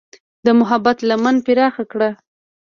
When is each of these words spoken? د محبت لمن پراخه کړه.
د 0.45 0.47
محبت 0.59 0.97
لمن 1.09 1.35
پراخه 1.45 1.83
کړه. 1.91 2.09